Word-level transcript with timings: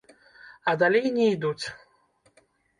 А 0.71 0.75
далей 0.85 1.05
не 1.19 1.29
ідуць. 1.35 1.65